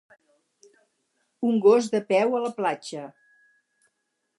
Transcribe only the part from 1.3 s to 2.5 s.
Un gos de peu a